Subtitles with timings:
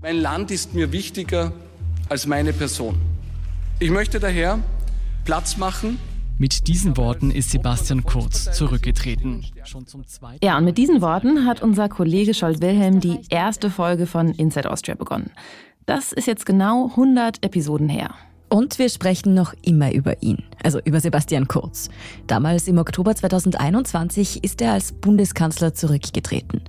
[0.00, 1.52] Mein Land ist mir wichtiger
[2.08, 2.94] als meine Person.
[3.78, 4.58] Ich möchte daher
[5.24, 5.98] Platz machen
[6.40, 9.44] mit diesen Worten ist Sebastian Kurz zurückgetreten.
[10.40, 14.70] Ja, und mit diesen Worten hat unser Kollege Scholt Wilhelm die erste Folge von Inside
[14.70, 15.32] Austria begonnen.
[15.84, 18.14] Das ist jetzt genau 100 Episoden her.
[18.48, 21.90] Und wir sprechen noch immer über ihn, also über Sebastian Kurz.
[22.26, 26.62] Damals im Oktober 2021 ist er als Bundeskanzler zurückgetreten.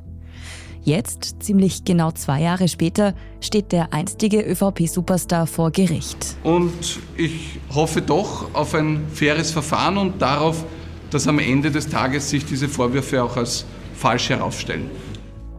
[0.82, 6.36] Jetzt, ziemlich genau zwei Jahre später, steht der einstige ÖVP-Superstar vor Gericht.
[6.44, 10.66] Und ich hoffe doch auf ein faires Verfahren und darauf,
[11.12, 14.90] dass am Ende des Tages sich diese Vorwürfe auch als falsch herausstellen.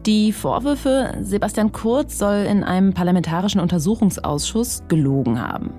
[0.07, 5.71] Die Vorwürfe, Sebastian Kurz soll in einem parlamentarischen Untersuchungsausschuss gelogen haben.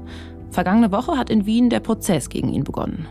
[0.51, 3.07] Vergangene Woche hat in Wien der Prozess gegen ihn begonnen.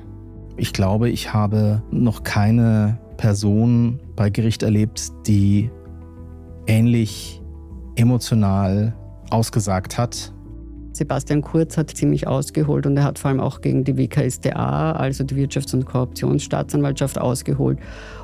[0.56, 5.70] Ich glaube, ich habe noch keine Person bei Gericht erlebt, die
[6.66, 7.40] ähnlich
[7.96, 8.94] emotional
[9.30, 10.32] ausgesagt hat.
[10.92, 15.24] Sebastian Kurz hat ziemlich ausgeholt und er hat vor allem auch gegen die WKSDA, also
[15.24, 17.78] die Wirtschafts- und Korruptionsstaatsanwaltschaft, ausgeholt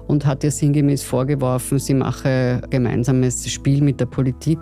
[0.07, 4.59] und hat ihr sinngemäß vorgeworfen, sie mache gemeinsames Spiel mit der Politik.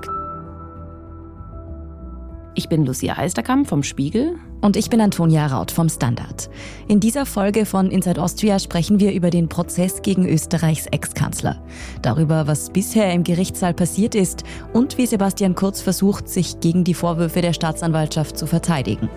[2.56, 4.36] Ich bin Lucia Heisterkamp vom Spiegel.
[4.60, 6.48] Und ich bin Antonia Raut vom Standard.
[6.88, 11.60] In dieser Folge von Inside Austria sprechen wir über den Prozess gegen Österreichs Ex-Kanzler.
[12.00, 16.94] Darüber, was bisher im Gerichtssaal passiert ist und wie Sebastian Kurz versucht, sich gegen die
[16.94, 19.10] Vorwürfe der Staatsanwaltschaft zu verteidigen.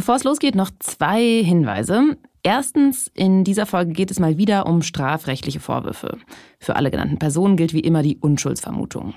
[0.00, 2.16] Bevor es losgeht, noch zwei Hinweise.
[2.42, 6.16] Erstens, in dieser Folge geht es mal wieder um strafrechtliche Vorwürfe.
[6.58, 9.12] Für alle genannten Personen gilt wie immer die Unschuldsvermutung.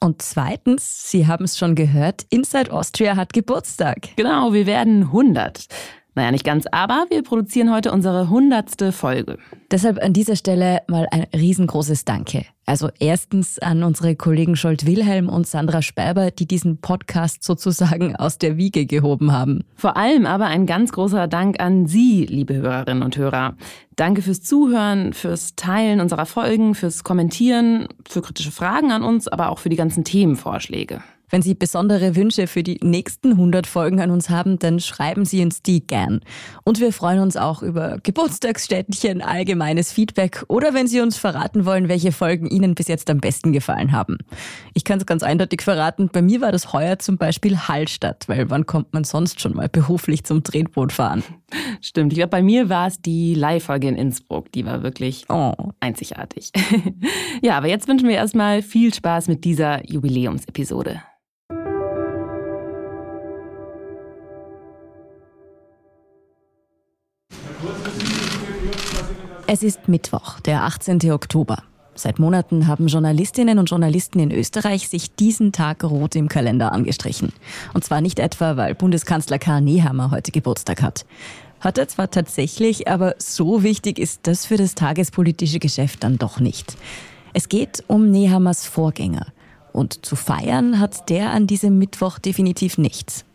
[0.00, 4.16] Und zweitens, Sie haben es schon gehört, Inside Austria hat Geburtstag.
[4.16, 5.66] Genau, wir werden 100.
[6.16, 9.36] Naja, nicht ganz, aber wir produzieren heute unsere hundertste Folge.
[9.70, 12.46] Deshalb an dieser Stelle mal ein riesengroßes Danke.
[12.64, 18.38] Also erstens an unsere Kollegen Scholt Wilhelm und Sandra Sperber, die diesen Podcast sozusagen aus
[18.38, 19.64] der Wiege gehoben haben.
[19.74, 23.54] Vor allem aber ein ganz großer Dank an Sie, liebe Hörerinnen und Hörer.
[23.94, 29.50] Danke fürs Zuhören, fürs Teilen unserer Folgen, fürs Kommentieren, für kritische Fragen an uns, aber
[29.50, 31.02] auch für die ganzen Themenvorschläge.
[31.28, 35.42] Wenn Sie besondere Wünsche für die nächsten 100 Folgen an uns haben, dann schreiben Sie
[35.42, 36.20] uns die gern.
[36.64, 41.88] Und wir freuen uns auch über Geburtstagsständchen, allgemeines Feedback oder wenn Sie uns verraten wollen,
[41.88, 44.18] welche Folgen Ihnen bis jetzt am besten gefallen haben.
[44.74, 48.48] Ich kann es ganz eindeutig verraten, bei mir war das heuer zum Beispiel Hallstatt, weil
[48.50, 51.24] wann kommt man sonst schon mal beruflich zum Tretboot fahren?
[51.80, 54.52] Stimmt, ich glaube, bei mir war es die Live-Folge in Innsbruck.
[54.52, 55.52] Die war wirklich oh.
[55.80, 56.52] einzigartig.
[57.42, 61.02] ja, aber jetzt wünschen wir erstmal viel Spaß mit dieser Jubiläumsepisode.
[69.48, 71.12] Es ist Mittwoch, der 18.
[71.12, 71.62] Oktober.
[71.94, 77.32] Seit Monaten haben Journalistinnen und Journalisten in Österreich sich diesen Tag rot im Kalender angestrichen.
[77.72, 81.06] Und zwar nicht etwa, weil Bundeskanzler Karl Nehammer heute Geburtstag hat.
[81.60, 86.40] Hat er zwar tatsächlich, aber so wichtig ist das für das tagespolitische Geschäft dann doch
[86.40, 86.76] nicht.
[87.32, 89.26] Es geht um Nehammers Vorgänger.
[89.76, 93.26] Und zu feiern hat der an diesem Mittwoch definitiv nichts.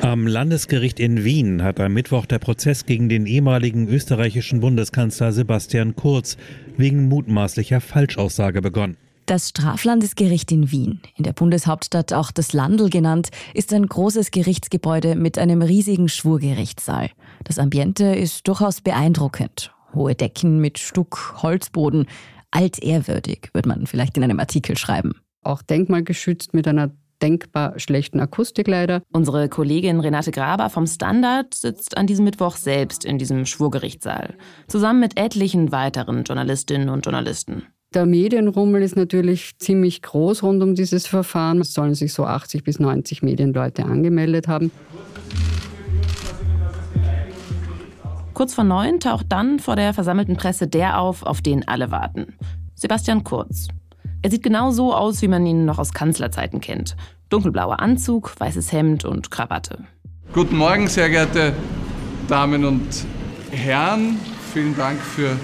[0.00, 5.96] Am Landesgericht in Wien hat am Mittwoch der Prozess gegen den ehemaligen österreichischen Bundeskanzler Sebastian
[5.96, 6.38] Kurz
[6.78, 8.96] wegen mutmaßlicher Falschaussage begonnen.
[9.26, 15.16] Das Straflandesgericht in Wien, in der Bundeshauptstadt auch das Landl genannt, ist ein großes Gerichtsgebäude
[15.16, 17.10] mit einem riesigen Schwurgerichtssaal.
[17.44, 19.70] Das Ambiente ist durchaus beeindruckend.
[19.94, 22.06] Hohe Decken mit Stuck, Holzboden,
[22.52, 25.12] altehrwürdig, würde man vielleicht in einem Artikel schreiben.
[25.42, 26.90] Auch denkmalgeschützt mit einer
[27.22, 29.02] denkbar schlechten Akustik leider.
[29.12, 34.34] Unsere Kollegin Renate Graber vom Standard sitzt an diesem Mittwoch selbst in diesem Schwurgerichtssaal,
[34.68, 37.64] zusammen mit etlichen weiteren Journalistinnen und Journalisten.
[37.92, 41.60] Der Medienrummel ist natürlich ziemlich groß rund um dieses Verfahren.
[41.60, 44.70] Es sollen sich so 80 bis 90 Medienleute angemeldet haben.
[48.32, 52.36] Kurz vor neun taucht dann vor der versammelten Presse der auf, auf den alle warten.
[52.74, 53.68] Sebastian Kurz,
[54.22, 56.96] er sieht genau so aus, wie man ihn noch aus Kanzlerzeiten kennt.
[57.30, 59.84] Dunkelblauer Anzug, weißes Hemd und Krawatte.
[60.32, 61.54] Guten Morgen, sehr geehrte
[62.28, 63.04] Damen und
[63.50, 64.18] Herren.
[64.52, 65.36] Vielen Dank für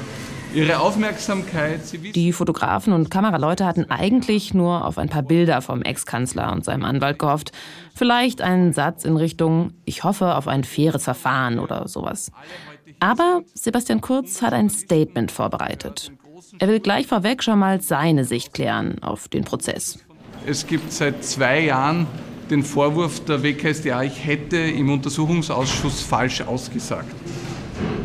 [0.55, 1.81] Ihre Aufmerksamkeit.
[2.15, 6.85] Die Fotografen und Kameraleute hatten eigentlich nur auf ein paar Bilder vom Ex-Kanzler und seinem
[6.85, 7.53] Anwalt gehofft.
[7.95, 12.31] Vielleicht einen Satz in Richtung, ich hoffe auf ein faires Verfahren oder sowas.
[13.01, 16.11] Aber Sebastian Kurz hat ein Statement vorbereitet.
[16.59, 19.99] Er will gleich vorweg schon mal seine Sicht klären auf den Prozess.
[20.47, 22.07] Es gibt seit zwei Jahren
[22.51, 27.15] den Vorwurf der WKSDA, ich hätte im Untersuchungsausschuss falsch ausgesagt.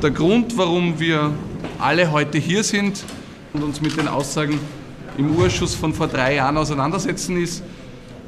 [0.01, 1.33] Der Grund, warum wir
[1.79, 3.03] alle heute hier sind
[3.53, 4.59] und uns mit den Aussagen
[5.17, 7.63] im Urschuss von vor drei Jahren auseinandersetzen, ist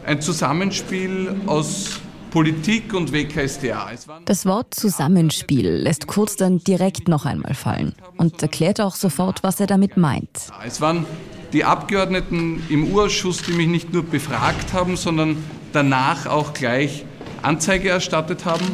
[0.05, 1.99] ein Zusammenspiel aus
[2.33, 3.91] Politik und WKSDA.
[4.25, 9.59] Das Wort Zusammenspiel lässt Kurz dann direkt noch einmal fallen und erklärt auch sofort, was
[9.59, 10.47] er damit meint.
[10.65, 11.05] Es waren
[11.53, 15.37] die Abgeordneten im Urschuss, die mich nicht nur befragt haben, sondern
[15.73, 17.05] danach auch gleich
[17.43, 18.65] Anzeige erstattet haben.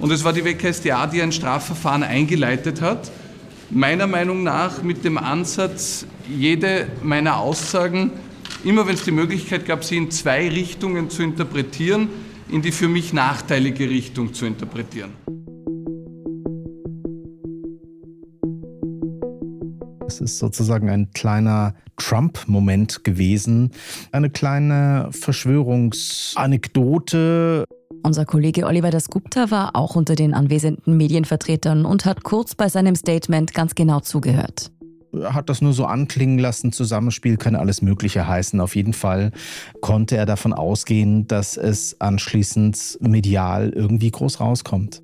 [0.00, 3.12] Und es war die WKSDA, die ein Strafverfahren eingeleitet hat.
[3.70, 8.10] Meiner Meinung nach mit dem Ansatz, jede meiner Aussagen,
[8.64, 12.88] immer wenn es die Möglichkeit gab, sie in zwei Richtungen zu interpretieren, in die für
[12.88, 15.12] mich nachteilige Richtung zu interpretieren.
[20.06, 23.72] Es ist sozusagen ein kleiner Trump-Moment gewesen,
[24.12, 27.64] eine kleine Verschwörungsanekdote.
[28.02, 32.94] Unser Kollege Oliver Dasgupta war auch unter den anwesenden Medienvertretern und hat kurz bei seinem
[32.94, 34.70] Statement ganz genau zugehört
[35.24, 36.72] hat das nur so anklingen lassen.
[36.72, 38.60] Zusammenspiel kann alles Mögliche heißen.
[38.60, 39.32] Auf jeden Fall
[39.80, 45.02] konnte er davon ausgehen, dass es anschließend medial irgendwie groß rauskommt.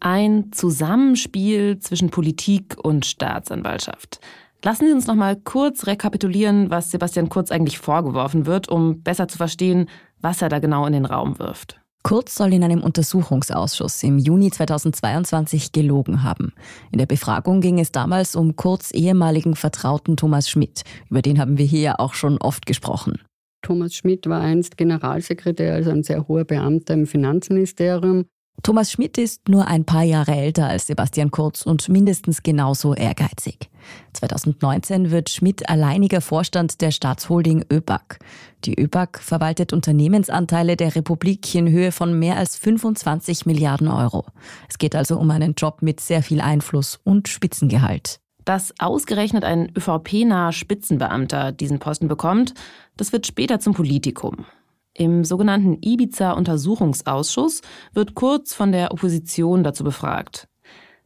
[0.00, 4.20] Ein Zusammenspiel zwischen Politik und Staatsanwaltschaft.
[4.62, 9.28] Lassen Sie uns noch mal kurz rekapitulieren, was Sebastian Kurz eigentlich vorgeworfen wird, um besser
[9.28, 9.88] zu verstehen,
[10.20, 11.83] was er da genau in den Raum wirft.
[12.06, 16.52] Kurz soll in einem Untersuchungsausschuss im Juni 2022 gelogen haben.
[16.92, 20.82] In der Befragung ging es damals um Kurz ehemaligen Vertrauten Thomas Schmidt.
[21.08, 23.22] Über den haben wir hier ja auch schon oft gesprochen.
[23.62, 28.26] Thomas Schmidt war einst Generalsekretär, also ein sehr hoher Beamter im Finanzministerium.
[28.62, 33.68] Thomas Schmidt ist nur ein paar Jahre älter als Sebastian Kurz und mindestens genauso ehrgeizig.
[34.14, 38.18] 2019 wird Schmidt alleiniger Vorstand der Staatsholding ÖBAG.
[38.64, 44.24] Die ÖBAG verwaltet Unternehmensanteile der Republik in Höhe von mehr als 25 Milliarden Euro.
[44.68, 48.20] Es geht also um einen Job mit sehr viel Einfluss und Spitzengehalt.
[48.44, 52.54] Dass ausgerechnet ein ÖVP-naher Spitzenbeamter diesen Posten bekommt,
[52.96, 54.46] das wird später zum Politikum.
[54.96, 57.62] Im sogenannten Ibiza-Untersuchungsausschuss
[57.92, 60.46] wird Kurz von der Opposition dazu befragt.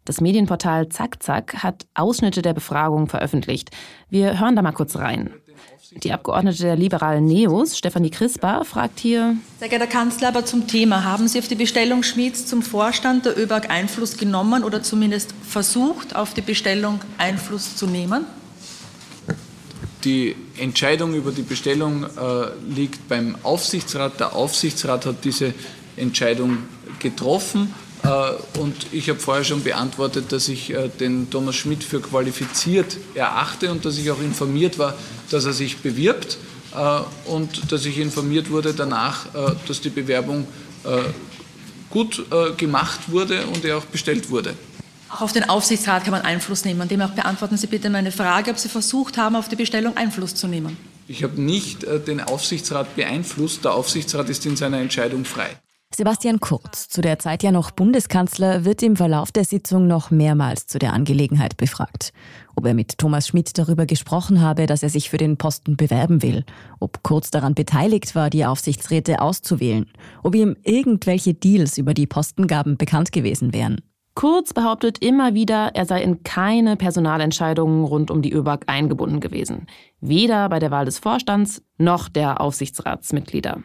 [0.05, 3.71] Das Medienportal Zack Zack hat Ausschnitte der Befragung veröffentlicht.
[4.11, 5.31] Wir hören da mal kurz rein.
[6.03, 11.05] Die Abgeordnete der liberalen Neos, Stefanie Crispa, fragt hier: Sehr geehrter Kanzler, aber zum Thema.
[11.05, 16.15] Haben Sie auf die Bestellung Schmieds zum Vorstand der ÖBAG Einfluss genommen oder zumindest versucht,
[16.15, 18.27] auf die Bestellung Einfluss zu nehmen?
[20.05, 22.09] Die Entscheidung über die Bestellung äh,
[22.69, 24.21] liegt beim Aufsichtsrat.
[24.21, 25.55] Der Aufsichtsrat hat diese
[25.97, 26.59] Entscheidung
[27.01, 27.75] getroffen.
[28.05, 32.97] Äh, und ich habe vorher schon beantwortet, dass ich äh, den Thomas Schmidt für qualifiziert
[33.15, 34.95] erachte und dass ich auch informiert war,
[35.31, 36.39] dass er sich bewirbt
[36.75, 40.47] äh, und dass ich informiert wurde danach, äh, dass die Bewerbung
[40.85, 41.03] äh,
[41.91, 42.27] gut
[42.59, 44.53] gemacht wurde und er auch bestellt wurde.
[45.11, 46.87] Auch auf den Aufsichtsrat kann man Einfluss nehmen.
[46.89, 50.47] Demnach beantworten Sie bitte meine Frage, ob Sie versucht haben, auf die Bestellung Einfluss zu
[50.47, 50.77] nehmen.
[51.07, 53.65] Ich habe nicht äh, den Aufsichtsrat beeinflusst.
[53.65, 55.57] Der Aufsichtsrat ist in seiner Entscheidung frei.
[55.95, 60.67] Sebastian Kurz, zu der Zeit ja noch Bundeskanzler, wird im Verlauf der Sitzung noch mehrmals
[60.67, 62.13] zu der Angelegenheit befragt.
[62.55, 66.23] Ob er mit Thomas Schmidt darüber gesprochen habe, dass er sich für den Posten bewerben
[66.23, 66.45] will,
[66.79, 69.87] ob Kurz daran beteiligt war, die Aufsichtsräte auszuwählen,
[70.23, 73.81] ob ihm irgendwelche Deals über die Postengaben bekannt gewesen wären.
[74.19, 79.69] Kurz behauptet immer wieder, er sei in keine Personalentscheidungen rund um die ÖBAG eingebunden gewesen.
[80.01, 83.63] Weder bei der Wahl des Vorstands noch der Aufsichtsratsmitglieder.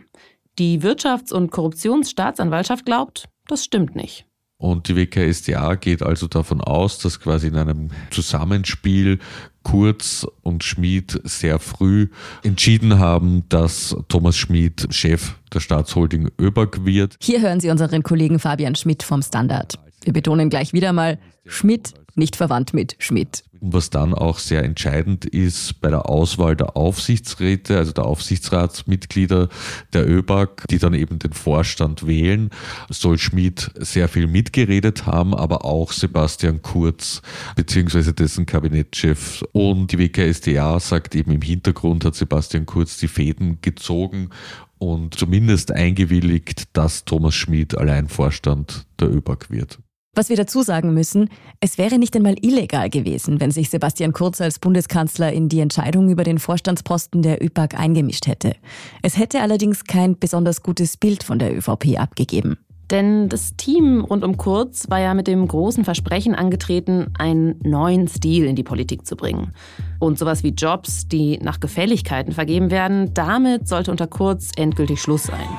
[0.60, 4.27] Die Wirtschafts- und Korruptionsstaatsanwaltschaft glaubt, das stimmt nicht.
[4.57, 9.17] Und die WKSDA geht also davon aus, dass quasi in einem Zusammenspiel
[9.63, 12.10] Kurz und Schmid sehr früh
[12.43, 17.17] entschieden haben, dass Thomas Schmid Chef der Staatsholding ÖBAG wird.
[17.22, 19.79] Hier hören Sie unseren Kollegen Fabian Schmidt vom Standard.
[20.03, 23.43] Wir betonen gleich wieder mal, Schmidt nicht verwandt mit Schmidt.
[23.60, 29.50] Was dann auch sehr entscheidend ist bei der Auswahl der Aufsichtsräte, also der Aufsichtsratsmitglieder
[29.93, 32.50] der ÖBAG, die dann eben den Vorstand wählen,
[32.89, 37.22] soll Schmidt sehr viel mitgeredet haben, aber auch Sebastian Kurz
[37.55, 39.43] beziehungsweise dessen Kabinettschef.
[39.53, 44.29] Und die WKSDA sagt eben im Hintergrund hat Sebastian Kurz die Fäden gezogen
[44.77, 49.79] und zumindest eingewilligt, dass Thomas Schmid allein Vorstand der ÖBAG wird.
[50.15, 51.29] Was wir dazu sagen müssen,
[51.60, 56.08] es wäre nicht einmal illegal gewesen, wenn sich Sebastian Kurz als Bundeskanzler in die Entscheidung
[56.08, 58.55] über den Vorstandsposten der ÖPAG eingemischt hätte.
[59.01, 62.60] Es hätte allerdings kein besonders gutes Bild von der ÖVP abgegeben.
[62.91, 68.08] Denn das Team rund um Kurz war ja mit dem großen Versprechen angetreten, einen neuen
[68.08, 69.53] Stil in die Politik zu bringen.
[69.98, 75.24] Und sowas wie Jobs, die nach Gefälligkeiten vergeben werden, damit sollte unter Kurz endgültig Schluss
[75.24, 75.50] sein.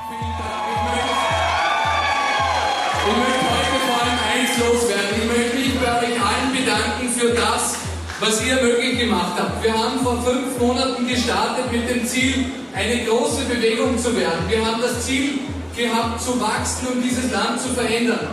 [4.55, 5.21] Eins loswerden.
[5.21, 7.77] Ich möchte mich bei euch allen bedanken für das,
[8.19, 9.63] was ihr möglich gemacht habt.
[9.63, 14.47] Wir haben vor fünf Monaten gestartet mit dem Ziel, eine große Bewegung zu werden.
[14.47, 15.39] Wir haben das Ziel
[15.75, 18.27] gehabt, zu wachsen und dieses Land zu verändern.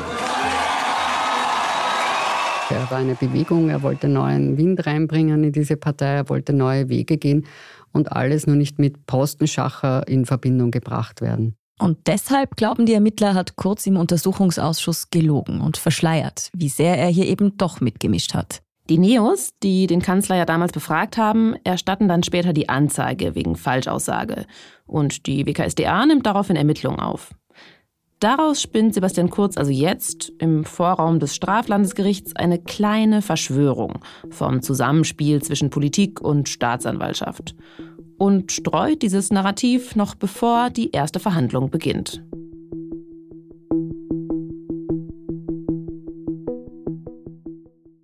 [2.70, 6.88] Er war eine Bewegung, er wollte neuen Wind reinbringen in diese Partei, er wollte neue
[6.88, 7.46] Wege gehen
[7.92, 11.56] und alles nur nicht mit Postenschacher in Verbindung gebracht werden.
[11.78, 17.08] Und deshalb glauben die Ermittler, hat Kurz im Untersuchungsausschuss gelogen und verschleiert, wie sehr er
[17.08, 18.62] hier eben doch mitgemischt hat.
[18.88, 23.56] Die Neos, die den Kanzler ja damals befragt haben, erstatten dann später die Anzeige wegen
[23.56, 24.46] Falschaussage.
[24.86, 27.30] Und die WKSDA nimmt daraufhin Ermittlungen auf.
[28.22, 33.98] Daraus spinnt Sebastian Kurz also jetzt im Vorraum des Straflandesgerichts eine kleine Verschwörung
[34.30, 37.56] vom Zusammenspiel zwischen Politik und Staatsanwaltschaft
[38.22, 42.22] und streut dieses Narrativ noch bevor die erste Verhandlung beginnt.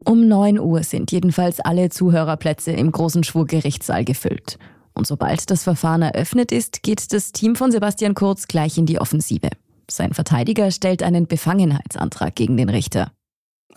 [0.05, 4.59] Um 9 Uhr sind jedenfalls alle Zuhörerplätze im großen Schwurgerichtssaal gefüllt.
[4.93, 9.01] Und sobald das Verfahren eröffnet ist, geht das Team von Sebastian Kurz gleich in die
[9.01, 9.51] Offensive.
[9.89, 13.13] Sein Verteidiger stellt einen Befangenheitsantrag gegen den Richter.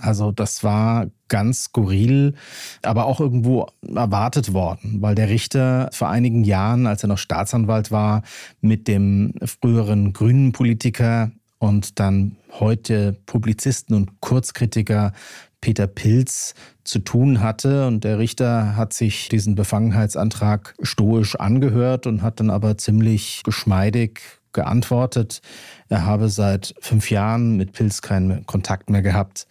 [0.01, 2.33] Also das war ganz skurril,
[2.81, 7.91] aber auch irgendwo erwartet worden, weil der Richter vor einigen Jahren, als er noch Staatsanwalt
[7.91, 8.23] war,
[8.61, 15.13] mit dem früheren grünen Politiker und dann heute Publizisten und Kurzkritiker
[15.61, 17.85] Peter Pilz zu tun hatte.
[17.85, 24.19] Und der Richter hat sich diesen Befangenheitsantrag stoisch angehört und hat dann aber ziemlich geschmeidig
[24.53, 25.41] geantwortet,
[25.89, 29.47] er habe seit fünf Jahren mit Pilz keinen Kontakt mehr gehabt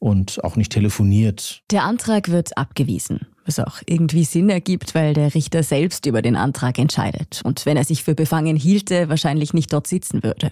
[0.00, 1.62] und auch nicht telefoniert.
[1.70, 6.34] Der Antrag wird abgewiesen, was auch irgendwie Sinn ergibt, weil der Richter selbst über den
[6.34, 10.50] Antrag entscheidet und wenn er sich für befangen hielte, wahrscheinlich nicht dort sitzen würde.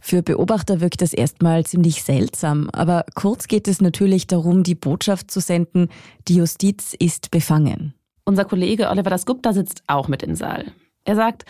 [0.00, 5.30] Für Beobachter wirkt das erstmal ziemlich seltsam, aber kurz geht es natürlich darum, die Botschaft
[5.30, 5.88] zu senden,
[6.28, 7.94] die Justiz ist befangen.
[8.24, 10.72] Unser Kollege Oliver Dasgupta sitzt auch mit im Saal.
[11.04, 11.44] Er sagt,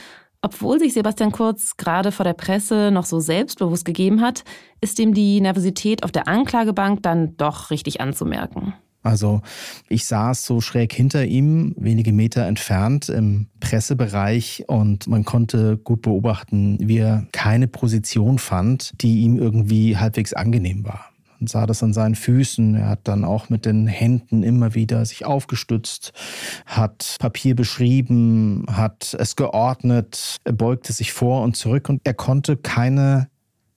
[0.46, 4.44] obwohl sich Sebastian Kurz gerade vor der Presse noch so selbstbewusst gegeben hat,
[4.80, 8.72] ist ihm die Nervosität auf der Anklagebank dann doch richtig anzumerken.
[9.02, 9.40] Also
[9.88, 16.02] ich saß so schräg hinter ihm, wenige Meter entfernt im Pressebereich und man konnte gut
[16.02, 21.82] beobachten, wie er keine Position fand, die ihm irgendwie halbwegs angenehm war und sah das
[21.82, 22.74] an seinen Füßen.
[22.74, 26.12] Er hat dann auch mit den Händen immer wieder sich aufgestützt,
[26.64, 32.56] hat Papier beschrieben, hat es geordnet, er beugte sich vor und zurück und er konnte
[32.56, 33.28] keine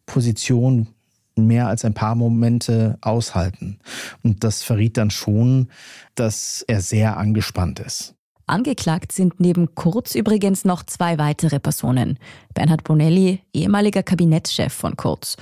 [0.05, 0.87] Position
[1.35, 3.79] mehr als ein paar Momente aushalten.
[4.23, 5.69] Und das verriet dann schon,
[6.15, 8.15] dass er sehr angespannt ist.
[8.45, 12.17] Angeklagt sind neben Kurz übrigens noch zwei weitere Personen.
[12.55, 15.37] Bernhard Bonelli, ehemaliger Kabinettschef von Kurz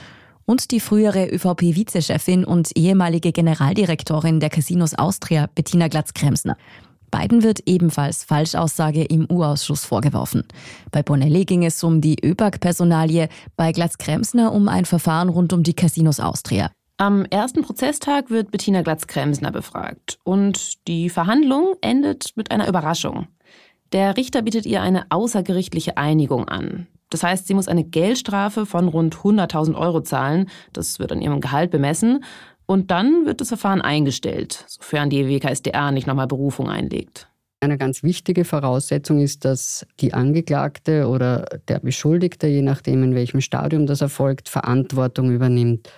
[0.48, 6.58] und die frühere ÖVP-Vizechefin und ehemalige Generaldirektorin der Casinos Austria, Bettina Glatz-Kremsner.
[7.12, 10.44] Beiden wird ebenfalls Falschaussage im U-Ausschuss vorgeworfen.
[10.92, 15.74] Bei Bonelli ging es um die ÖBAG-Personalie, bei Glatz-Kremsner um ein Verfahren rund um die
[15.74, 16.72] Casinos Austria.
[16.98, 23.28] Am ersten Prozesstag wird Bettina Glatz-Kremsner befragt und die Verhandlung endet mit einer Überraschung.
[23.94, 26.88] Der Richter bietet ihr eine außergerichtliche Einigung an.
[27.10, 30.50] Das heißt, sie muss eine Geldstrafe von rund 100.000 Euro zahlen.
[30.74, 32.24] Das wird an ihrem Gehalt bemessen.
[32.66, 37.30] Und dann wird das Verfahren eingestellt, sofern die WKSDA nicht nochmal Berufung einlegt.
[37.62, 43.42] Eine ganz wichtige Voraussetzung ist, dass die Angeklagte oder der Beschuldigte, je nachdem in welchem
[43.42, 45.90] Stadium das erfolgt, Verantwortung übernimmt.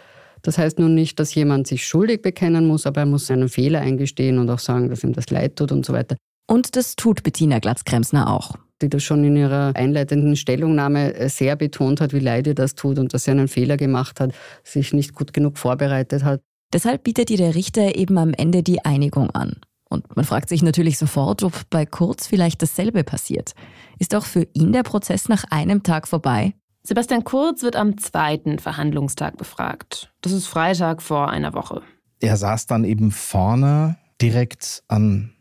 [0.41, 3.81] Das heißt nun nicht, dass jemand sich schuldig bekennen muss, aber er muss seinen Fehler
[3.81, 6.15] eingestehen und auch sagen, dass ihm das leid tut und so weiter.
[6.49, 11.55] Und das tut Bettina Glatzkremsner auch die das schon in ihrer einleitenden Stellungnahme äh, sehr
[11.55, 14.93] betont hat, wie leid ihr das tut und dass sie einen Fehler gemacht hat, sich
[14.93, 16.41] nicht gut genug vorbereitet hat.
[16.71, 19.57] Deshalb bietet ihr der Richter eben am Ende die Einigung an.
[19.89, 23.53] Und man fragt sich natürlich sofort, ob bei Kurz vielleicht dasselbe passiert.
[23.97, 26.53] Ist auch für ihn der Prozess nach einem Tag vorbei?
[26.83, 30.13] Sebastian Kurz wird am zweiten Verhandlungstag befragt.
[30.21, 31.81] Das ist Freitag vor einer Woche.
[32.19, 35.33] Er saß dann eben vorne direkt an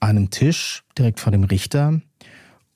[0.00, 2.00] einem Tisch, direkt vor dem Richter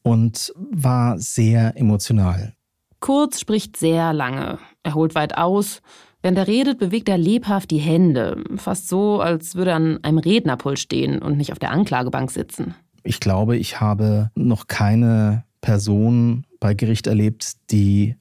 [0.03, 2.55] und war sehr emotional.
[3.01, 4.59] Kurz spricht sehr lange.
[4.83, 5.81] Er holt weit aus.
[6.23, 8.45] Während er redet, bewegt er lebhaft die Hände.
[8.57, 12.77] Fast so, als würde er an einem Rednerpult stehen und nicht auf der Anklagebank sitzen.
[13.03, 18.15] Ich glaube, ich habe noch keine Person bei Gericht erlebt, die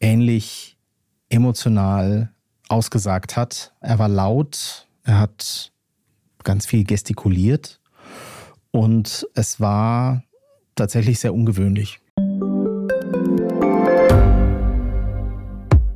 [0.00, 0.78] ähnlich
[1.28, 2.32] emotional
[2.68, 3.74] ausgesagt hat.
[3.80, 5.72] Er war laut, er hat
[6.44, 7.81] ganz viel gestikuliert
[8.72, 10.24] und es war
[10.74, 12.00] tatsächlich sehr ungewöhnlich.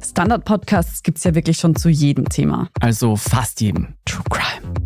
[0.03, 2.69] Standard-Podcasts gibt es ja wirklich schon zu jedem Thema.
[2.81, 3.97] Also fast jedem.
[4.05, 4.86] True Crime.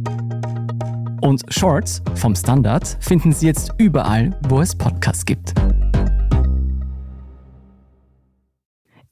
[1.21, 5.53] Und Shorts vom Standard finden Sie jetzt überall, wo es Podcasts gibt.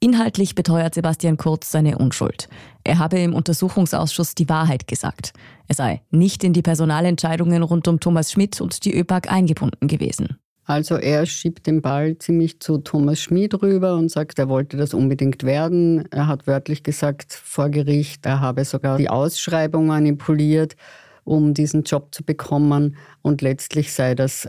[0.00, 2.48] Inhaltlich beteuert Sebastian Kurz seine Unschuld.
[2.82, 5.34] Er habe im Untersuchungsausschuss die Wahrheit gesagt.
[5.68, 10.38] Er sei nicht in die Personalentscheidungen rund um Thomas Schmidt und die ÖPAG eingebunden gewesen.
[10.64, 14.94] Also er schiebt den Ball ziemlich zu Thomas Schmid rüber und sagt, er wollte das
[14.94, 16.04] unbedingt werden.
[16.10, 20.76] Er hat wörtlich gesagt vor Gericht, er habe sogar die Ausschreibung manipuliert,
[21.24, 22.96] um diesen Job zu bekommen.
[23.22, 24.48] Und letztlich sei das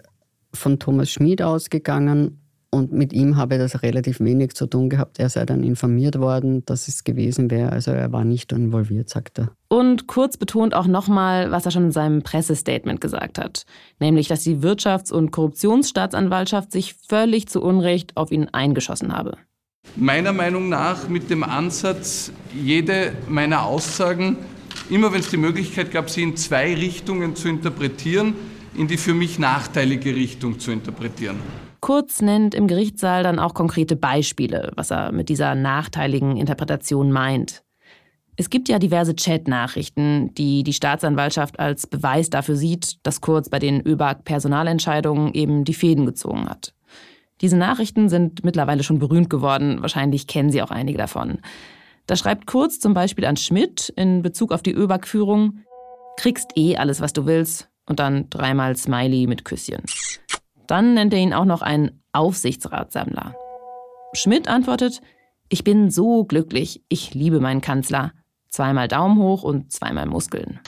[0.53, 2.41] von Thomas Schmid ausgegangen
[2.73, 5.19] und mit ihm habe das relativ wenig zu tun gehabt.
[5.19, 7.69] Er sei dann informiert worden, dass es gewesen wäre.
[7.69, 9.51] Also er war nicht involviert, sagt er.
[9.67, 13.65] Und Kurz betont auch nochmal, was er schon in seinem Pressestatement gesagt hat.
[13.99, 19.37] Nämlich, dass die Wirtschafts- und Korruptionsstaatsanwaltschaft sich völlig zu Unrecht auf ihn eingeschossen habe.
[19.97, 24.37] Meiner Meinung nach mit dem Ansatz, jede meiner Aussagen,
[24.91, 28.35] immer wenn es die Möglichkeit gab, sie in zwei Richtungen zu interpretieren,
[28.75, 31.37] in die für mich nachteilige Richtung zu interpretieren.
[31.79, 37.63] Kurz nennt im Gerichtssaal dann auch konkrete Beispiele, was er mit dieser nachteiligen Interpretation meint.
[38.35, 43.59] Es gibt ja diverse Chat-Nachrichten, die die Staatsanwaltschaft als Beweis dafür sieht, dass Kurz bei
[43.59, 46.73] den ÖBAG-Personalentscheidungen eben die Fäden gezogen hat.
[47.41, 51.39] Diese Nachrichten sind mittlerweile schon berühmt geworden, wahrscheinlich kennen Sie auch einige davon.
[52.07, 55.59] Da schreibt Kurz zum Beispiel an Schmidt in Bezug auf die ÖBAG-Führung,
[56.17, 59.83] kriegst eh alles, was du willst, und dann dreimal Smiley mit Küsschen.
[60.67, 63.35] Dann nennt er ihn auch noch einen Aufsichtsratssammler.
[64.13, 65.01] Schmidt antwortet,
[65.49, 68.13] ich bin so glücklich, ich liebe meinen Kanzler.
[68.49, 70.59] Zweimal Daumen hoch und zweimal Muskeln.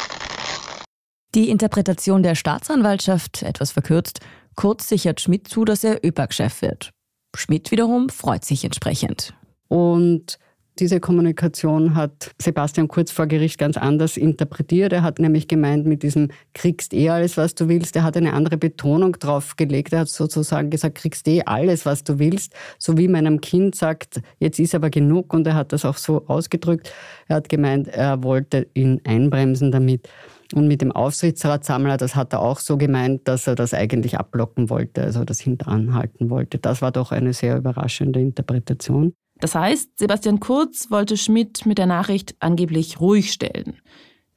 [1.35, 4.19] Die Interpretation der Staatsanwaltschaft, etwas verkürzt,
[4.55, 6.91] kurz sichert Schmidt zu, dass er ÖPAG-Chef wird.
[7.35, 9.33] Schmidt wiederum freut sich entsprechend.
[9.67, 10.37] Und
[10.79, 14.91] diese Kommunikation hat Sebastian Kurz vor Gericht ganz anders interpretiert.
[14.91, 17.95] Er hat nämlich gemeint, mit diesem kriegst eh alles, was du willst.
[17.95, 19.93] Er hat eine andere Betonung drauf gelegt.
[19.93, 22.53] Er hat sozusagen gesagt, kriegst eh alles, was du willst.
[22.79, 25.33] So wie man einem Kind sagt, jetzt ist aber genug.
[25.33, 26.91] Und er hat das auch so ausgedrückt.
[27.27, 30.09] Er hat gemeint, er wollte ihn einbremsen damit.
[30.55, 34.69] Und mit dem Aufsichtsratssammler, das hat er auch so gemeint, dass er das eigentlich abblocken
[34.69, 36.59] wollte, also das hinteranhalten wollte.
[36.59, 39.13] Das war doch eine sehr überraschende Interpretation.
[39.43, 43.81] Das heißt, Sebastian Kurz wollte Schmidt mit der Nachricht angeblich ruhig stellen.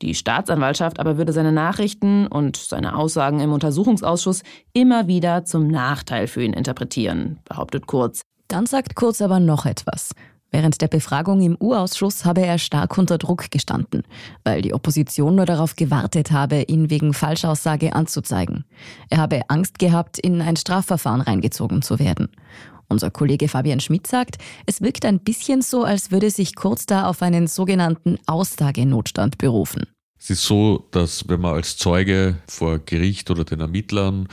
[0.02, 4.42] Die Staatsanwaltschaft aber würde seine Nachrichten und seine Aussagen im Untersuchungsausschuss
[4.72, 8.22] immer wieder zum Nachteil für ihn interpretieren, behauptet Kurz.
[8.48, 10.10] Dann sagt Kurz aber noch etwas.
[10.50, 14.02] Während der Befragung im U-Ausschuss habe er stark unter Druck gestanden,
[14.42, 18.64] weil die Opposition nur darauf gewartet habe, ihn wegen Falschaussage anzuzeigen.
[19.08, 22.28] Er habe Angst gehabt, in ein Strafverfahren reingezogen zu werden.
[22.88, 27.08] Unser Kollege Fabian Schmidt sagt, es wirkt ein bisschen so, als würde sich Kurz da
[27.08, 29.86] auf einen sogenannten Aussagenotstand berufen.
[30.18, 34.28] Es ist so, dass wenn man als Zeuge vor Gericht oder den Ermittlern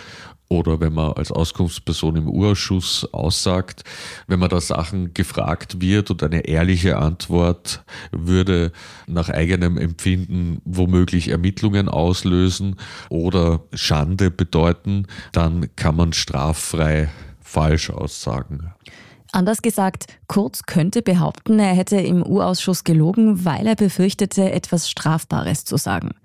[0.53, 3.83] oder wenn man als Auskunftsperson im Urausschuss aussagt,
[4.27, 8.71] wenn man da Sachen gefragt wird und eine ehrliche Antwort würde
[9.07, 12.75] nach eigenem Empfinden womöglich Ermittlungen auslösen
[13.09, 17.09] oder Schande bedeuten, dann kann man straffrei
[17.53, 18.73] Falschaussagen.
[19.31, 25.63] Anders gesagt, Kurz könnte behaupten, er hätte im U-Ausschuss gelogen, weil er befürchtete, etwas Strafbares
[25.63, 26.15] zu sagen.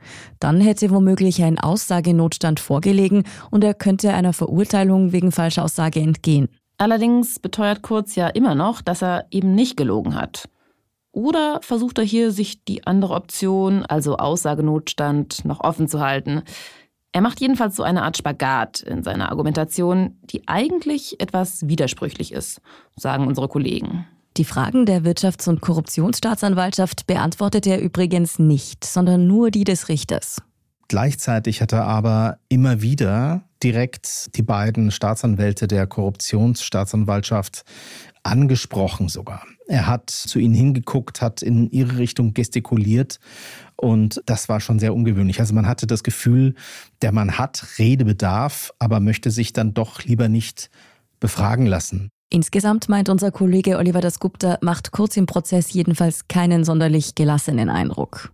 [0.40, 6.48] Dann hätte womöglich ein Aussagenotstand vorgelegen und er könnte einer Verurteilung wegen Falschaussage entgehen.
[6.78, 10.48] Allerdings beteuert Kurz ja immer noch, dass er eben nicht gelogen hat.
[11.12, 16.42] Oder versucht er hier, sich die andere Option, also Aussagenotstand, noch offen zu halten?
[17.12, 22.60] Er macht jedenfalls so eine Art Spagat in seiner Argumentation, die eigentlich etwas widersprüchlich ist,
[22.96, 24.06] sagen unsere Kollegen.
[24.36, 30.42] Die Fragen der Wirtschafts- und Korruptionsstaatsanwaltschaft beantwortet er übrigens nicht, sondern nur die des Richters.
[30.86, 37.64] Gleichzeitig hat er aber immer wieder direkt die beiden Staatsanwälte der Korruptionsstaatsanwaltschaft
[38.22, 39.42] angesprochen sogar.
[39.66, 43.18] Er hat zu ihnen hingeguckt, hat in ihre Richtung gestikuliert
[43.80, 45.38] Und das war schon sehr ungewöhnlich.
[45.38, 46.54] Also man hatte das Gefühl,
[47.00, 50.68] der Mann hat Redebedarf, aber möchte sich dann doch lieber nicht
[51.20, 52.10] befragen lassen.
[52.30, 58.32] Insgesamt meint unser Kollege Oliver Dasgupta, macht kurz im Prozess jedenfalls keinen sonderlich gelassenen Eindruck.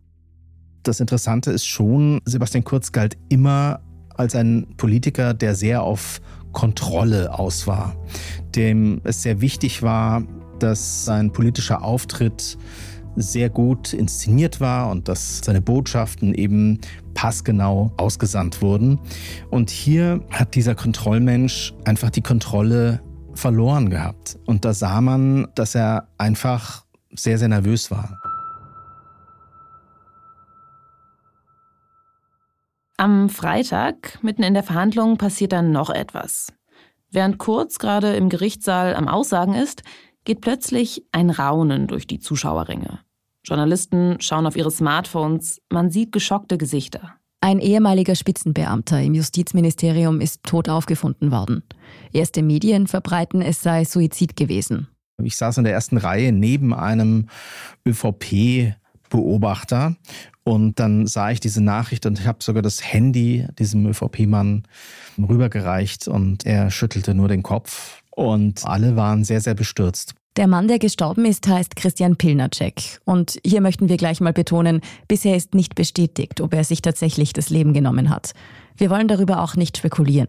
[0.82, 3.80] Das Interessante ist schon, Sebastian Kurz galt immer
[4.16, 6.20] als ein Politiker, der sehr auf
[6.52, 7.96] Kontrolle aus war,
[8.54, 10.22] dem es sehr wichtig war,
[10.58, 12.56] dass sein politischer Auftritt
[13.16, 16.80] sehr gut inszeniert war und dass seine Botschaften eben
[17.14, 18.98] passgenau ausgesandt wurden.
[19.50, 23.00] Und hier hat dieser Kontrollmensch einfach die Kontrolle
[23.34, 24.38] verloren gehabt.
[24.46, 28.20] Und da sah man, dass er einfach sehr, sehr nervös war.
[32.96, 36.52] Am Freitag, mitten in der Verhandlung, passiert dann noch etwas.
[37.10, 39.82] Während Kurz gerade im Gerichtssaal am Aussagen ist,
[40.24, 43.00] geht plötzlich ein Raunen durch die Zuschauerringe.
[43.44, 47.14] Journalisten schauen auf ihre Smartphones, man sieht geschockte Gesichter.
[47.42, 51.62] Ein ehemaliger Spitzenbeamter im Justizministerium ist tot aufgefunden worden.
[52.10, 54.88] Erste Medien verbreiten, es sei Suizid gewesen.
[55.22, 57.28] Ich saß in der ersten Reihe neben einem
[57.86, 59.96] ÖVP-Beobachter
[60.42, 64.62] und dann sah ich diese Nachricht und ich habe sogar das Handy diesem ÖVP-Mann
[65.18, 70.14] rübergereicht und er schüttelte nur den Kopf und alle waren sehr, sehr bestürzt.
[70.36, 73.00] Der Mann, der gestorben ist, heißt Christian Pilnacek.
[73.04, 77.32] Und hier möchten wir gleich mal betonen, bisher ist nicht bestätigt, ob er sich tatsächlich
[77.32, 78.32] das Leben genommen hat.
[78.76, 80.28] Wir wollen darüber auch nicht spekulieren,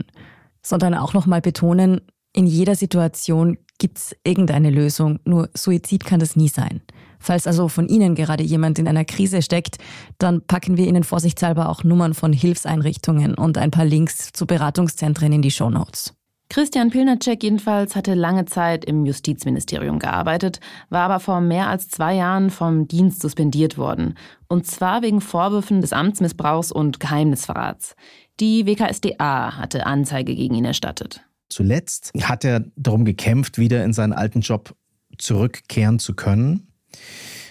[0.62, 2.02] sondern auch nochmal betonen,
[2.34, 6.82] in jeder Situation gibt es irgendeine Lösung, nur Suizid kann das nie sein.
[7.18, 9.78] Falls also von Ihnen gerade jemand in einer Krise steckt,
[10.18, 15.32] dann packen wir Ihnen vorsichtshalber auch Nummern von Hilfseinrichtungen und ein paar Links zu Beratungszentren
[15.32, 16.14] in die Shownotes.
[16.50, 22.16] Christian Pilnacek jedenfalls hatte lange Zeit im Justizministerium gearbeitet, war aber vor mehr als zwei
[22.16, 24.16] Jahren vom Dienst suspendiert worden.
[24.48, 27.96] Und zwar wegen Vorwürfen des Amtsmissbrauchs und Geheimnisverrats.
[28.40, 31.26] Die WKSDA hatte Anzeige gegen ihn erstattet.
[31.50, 34.76] Zuletzt hat er darum gekämpft, wieder in seinen alten Job
[35.18, 36.68] zurückkehren zu können.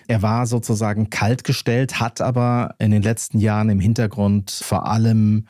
[0.07, 5.47] Er war sozusagen kaltgestellt, hat aber in den letzten Jahren im Hintergrund vor allem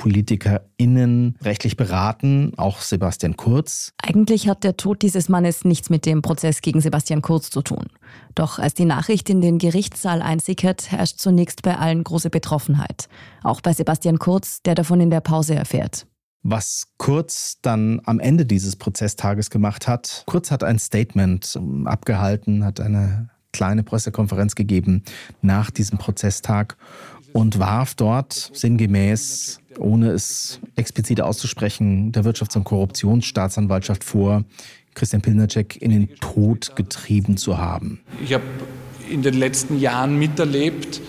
[0.00, 3.92] ÖVP-PolitikerInnen rechtlich beraten, auch Sebastian Kurz.
[4.02, 7.86] Eigentlich hat der Tod dieses Mannes nichts mit dem Prozess gegen Sebastian Kurz zu tun.
[8.34, 13.08] Doch als die Nachricht in den Gerichtssaal einsickert, herrscht zunächst bei allen große Betroffenheit.
[13.42, 16.06] Auch bei Sebastian Kurz, der davon in der Pause erfährt.
[16.42, 22.64] Was Kurz dann am Ende dieses Prozesstages gemacht hat, Kurz hat ein Statement ähm, abgehalten,
[22.64, 25.02] hat eine kleine Pressekonferenz gegeben
[25.42, 26.76] nach diesem Prozesstag
[27.32, 34.44] und warf dort sinngemäß, ohne es explizit auszusprechen, der Wirtschafts- und Korruptionsstaatsanwaltschaft vor,
[34.94, 38.00] Christian Pilnacek in den Tod getrieben zu haben.
[38.22, 38.44] Ich habe
[39.08, 41.00] in den letzten Jahren miterlebt,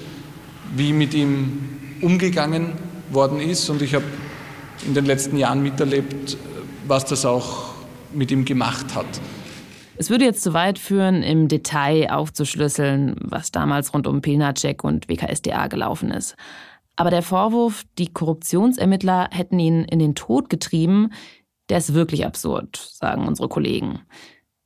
[0.75, 1.59] wie mit ihm
[2.01, 2.73] umgegangen
[3.11, 4.05] worden ist und ich habe
[4.85, 6.37] in den letzten Jahren miterlebt,
[6.87, 7.73] was das auch
[8.13, 9.05] mit ihm gemacht hat.
[10.01, 15.07] Es würde jetzt zu weit führen, im Detail aufzuschlüsseln, was damals rund um Pilnacek und
[15.07, 16.35] WKSDA gelaufen ist.
[16.95, 21.11] Aber der Vorwurf, die Korruptionsermittler hätten ihn in den Tod getrieben,
[21.69, 23.99] der ist wirklich absurd, sagen unsere Kollegen.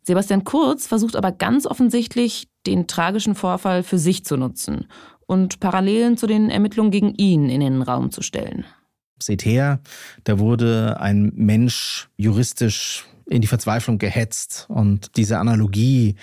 [0.03, 4.87] Sebastian Kurz versucht aber ganz offensichtlich, den tragischen Vorfall für sich zu nutzen
[5.25, 8.63] und Parallelen zu den Ermittlungen gegen ihn in den Raum zu stellen.
[9.21, 9.81] Seht her,
[10.23, 14.65] da wurde ein Mensch juristisch in die Verzweiflung gehetzt.
[14.69, 16.15] Und diese Analogie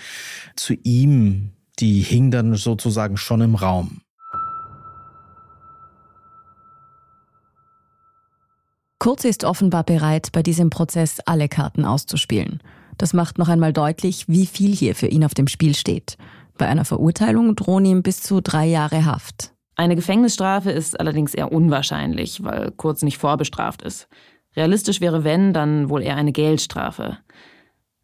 [0.55, 4.01] zu ihm, die hing dann sozusagen schon im Raum.
[8.99, 12.61] Kurz ist offenbar bereit, bei diesem Prozess alle Karten auszuspielen.
[12.97, 16.17] Das macht noch einmal deutlich, wie viel hier für ihn auf dem Spiel steht.
[16.57, 19.53] Bei einer Verurteilung drohen ihm bis zu drei Jahre Haft.
[19.75, 24.07] Eine Gefängnisstrafe ist allerdings eher unwahrscheinlich, weil Kurz nicht vorbestraft ist.
[24.55, 27.17] Realistisch wäre, wenn, dann wohl eher eine Geldstrafe.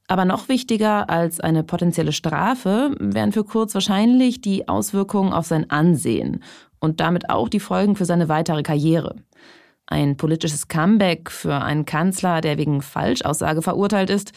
[0.08, 5.70] Aber noch wichtiger als eine potenzielle Strafe wären für Kurz wahrscheinlich die Auswirkungen auf sein
[5.70, 6.44] Ansehen
[6.80, 9.18] und damit auch die Folgen für seine weitere Karriere.
[9.86, 14.34] Ein politisches Comeback für einen Kanzler, der wegen Falschaussage verurteilt ist,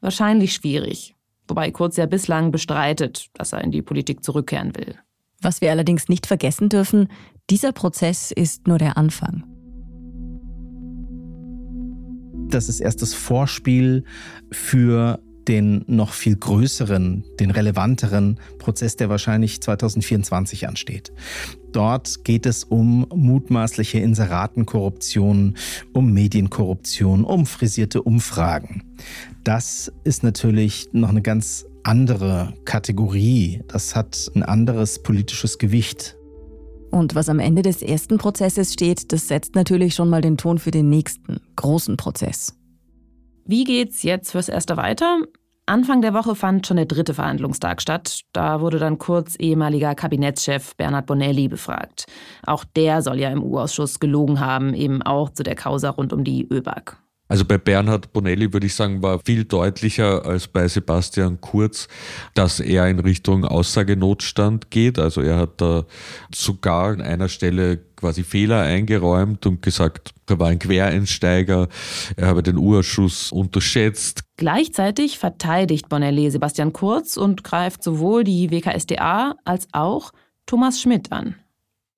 [0.00, 1.14] wahrscheinlich schwierig.
[1.48, 4.96] Wobei Kurz ja bislang bestreitet, dass er in die Politik zurückkehren will.
[5.40, 7.08] Was wir allerdings nicht vergessen dürfen,
[7.50, 9.55] dieser Prozess ist nur der Anfang.
[12.48, 14.04] Das ist erst das Vorspiel
[14.50, 21.12] für den noch viel größeren, den relevanteren Prozess, der wahrscheinlich 2024 ansteht.
[21.72, 25.56] Dort geht es um mutmaßliche Inseratenkorruption,
[25.92, 28.82] um Medienkorruption, um frisierte Umfragen.
[29.44, 36.15] Das ist natürlich noch eine ganz andere Kategorie, das hat ein anderes politisches Gewicht.
[36.90, 40.58] Und was am Ende des ersten Prozesses steht, das setzt natürlich schon mal den Ton
[40.58, 42.54] für den nächsten, großen Prozess.
[43.44, 45.18] Wie geht's jetzt fürs Erste weiter?
[45.68, 48.20] Anfang der Woche fand schon der dritte Verhandlungstag statt.
[48.32, 52.06] Da wurde dann kurz ehemaliger Kabinettschef Bernhard Bonelli befragt.
[52.46, 56.22] Auch der soll ja im U-Ausschuss gelogen haben, eben auch zu der Causa rund um
[56.22, 56.98] die ÖBAG.
[57.28, 61.88] Also bei Bernhard Bonelli würde ich sagen, war viel deutlicher als bei Sebastian Kurz,
[62.34, 64.98] dass er in Richtung Aussagenotstand geht.
[64.98, 65.84] Also er hat da
[66.32, 71.68] sogar an einer Stelle quasi Fehler eingeräumt und gesagt, er war ein Quereinsteiger,
[72.16, 74.22] er habe den Urschuss unterschätzt.
[74.36, 80.12] Gleichzeitig verteidigt Bonelli Sebastian Kurz und greift sowohl die WKSDA als auch
[80.44, 81.34] Thomas Schmidt an.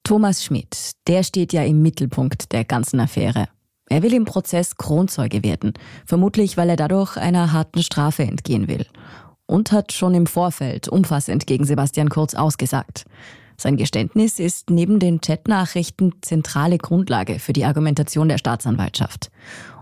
[0.05, 3.49] Thomas Schmidt, der steht ja im Mittelpunkt der ganzen Affäre.
[3.89, 5.73] Er will im Prozess Kronzeuge werden,
[6.05, 8.87] vermutlich weil er dadurch einer harten Strafe entgehen will.
[9.47, 13.07] Und hat schon im Vorfeld umfassend gegen Sebastian Kurz ausgesagt.
[13.57, 19.31] Sein Geständnis ist neben den Chatnachrichten zentrale Grundlage für die Argumentation der Staatsanwaltschaft.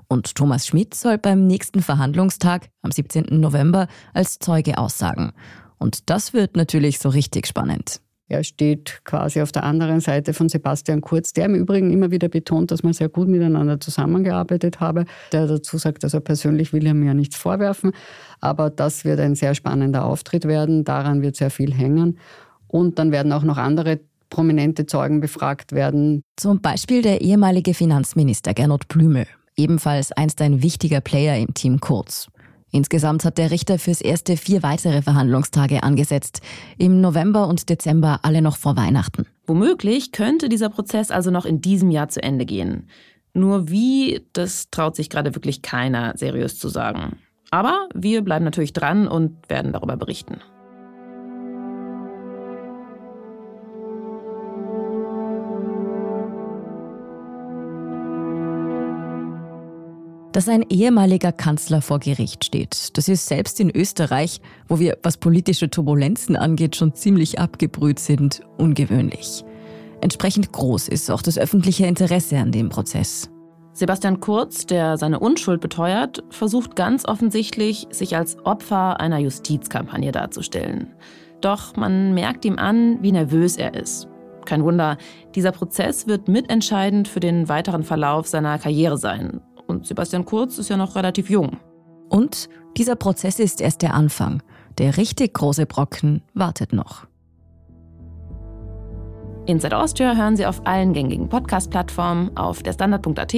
[0.08, 3.26] Und Thomas Schmidt soll beim nächsten Verhandlungstag am 17.
[3.40, 5.32] November als Zeuge aussagen.
[5.78, 8.00] Und das wird natürlich so richtig spannend.
[8.28, 12.28] Er steht quasi auf der anderen Seite von Sebastian Kurz, der im Übrigen immer wieder
[12.28, 15.04] betont, dass man sehr gut miteinander zusammengearbeitet habe.
[15.30, 17.92] Der dazu sagt, also persönlich will er mir nichts vorwerfen.
[18.40, 20.84] Aber das wird ein sehr spannender Auftritt werden.
[20.84, 22.18] Daran wird sehr viel hängen.
[22.66, 26.22] Und dann werden auch noch andere prominente Zeugen befragt werden.
[26.36, 32.28] Zum Beispiel der ehemalige Finanzminister Gernot Blümel, ebenfalls einst ein wichtiger Player im Team Kurz.
[32.72, 36.40] Insgesamt hat der Richter fürs erste vier weitere Verhandlungstage angesetzt.
[36.78, 39.26] Im November und Dezember alle noch vor Weihnachten.
[39.46, 42.88] Womöglich könnte dieser Prozess also noch in diesem Jahr zu Ende gehen.
[43.32, 47.18] Nur wie, das traut sich gerade wirklich keiner seriös zu sagen.
[47.50, 50.40] Aber wir bleiben natürlich dran und werden darüber berichten.
[60.36, 62.98] Dass ein ehemaliger Kanzler vor Gericht steht.
[62.98, 68.42] Das ist selbst in Österreich, wo wir, was politische Turbulenzen angeht, schon ziemlich abgebrüht sind,
[68.58, 69.46] ungewöhnlich.
[70.02, 73.30] Entsprechend groß ist auch das öffentliche Interesse an dem Prozess.
[73.72, 80.92] Sebastian Kurz, der seine Unschuld beteuert, versucht ganz offensichtlich, sich als Opfer einer Justizkampagne darzustellen.
[81.40, 84.06] Doch man merkt ihm an, wie nervös er ist.
[84.44, 84.98] Kein Wunder,
[85.34, 89.40] dieser Prozess wird mitentscheidend für den weiteren Verlauf seiner Karriere sein.
[89.66, 91.58] Und Sebastian Kurz ist ja noch relativ jung.
[92.08, 94.42] Und dieser Prozess ist erst der Anfang.
[94.78, 97.06] Der richtig große Brocken wartet noch.
[99.46, 103.34] Inside Austria hören Sie auf allen gängigen Podcast-Plattformen, auf derstandard.at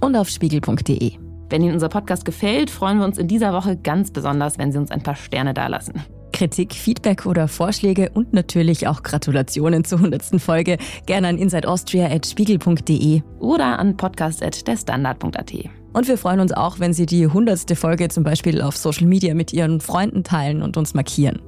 [0.00, 1.12] und auf spiegel.de.
[1.48, 4.78] Wenn Ihnen unser Podcast gefällt, freuen wir uns in dieser Woche ganz besonders, wenn Sie
[4.78, 6.02] uns ein paar Sterne dalassen.
[6.42, 10.40] Kritik, Feedback oder Vorschläge und natürlich auch Gratulationen zur 100.
[10.42, 10.76] Folge
[11.06, 15.81] gerne an insideaustria.spiegel.de oder an podcast.derstandard.at.
[15.92, 17.76] Und wir freuen uns auch, wenn Sie die 100.
[17.76, 21.40] Folge zum Beispiel auf Social Media mit Ihren Freunden teilen und uns markieren.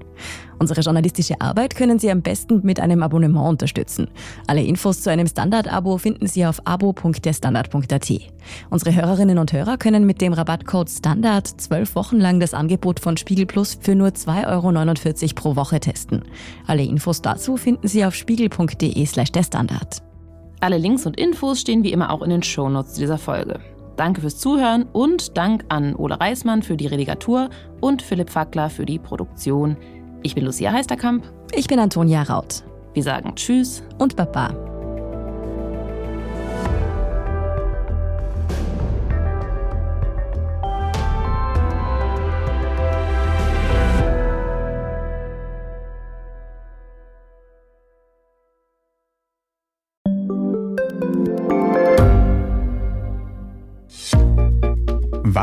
[0.59, 4.09] Unsere journalistische Arbeit können Sie am besten mit einem Abonnement unterstützen.
[4.47, 8.13] Alle Infos zu einem Standard-Abo finden Sie auf abo.derstandard.at.
[8.71, 13.17] Unsere Hörerinnen und Hörer können mit dem Rabattcode STANDARD zwölf Wochen lang das Angebot von
[13.17, 16.23] Spiegel Plus für nur 2,49 Euro pro Woche testen.
[16.67, 20.03] Alle Infos dazu finden Sie auf spiegel.de slash der Standard.
[20.61, 23.61] Alle Links und Infos stehen wie immer auch in den Shownotes dieser Folge.
[23.97, 28.87] Danke fürs Zuhören und Dank an Ole Reismann für die Redigatur und Philipp Fackler für
[28.87, 29.77] die Produktion.
[30.23, 31.25] Ich bin Lucia Heisterkamp.
[31.53, 32.65] Ich bin Antonia Raut.
[32.95, 34.74] Wir sagen Tschüss und Baba.